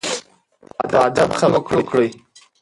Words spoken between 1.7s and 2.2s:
وکړئ.